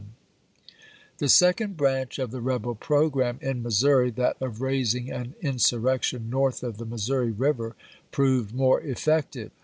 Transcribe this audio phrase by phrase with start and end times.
[0.01, 0.07] ^^^M^m
[1.19, 6.63] The second branch of the rebel programme in Missouri, that of raising an insurrection north
[6.63, 7.75] of the Missouri River,
[8.11, 9.51] proved more effective.